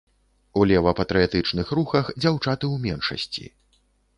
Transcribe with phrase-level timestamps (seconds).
[0.59, 3.45] У лева-патрыятычных рухах, дзяўчаты ў меншасці.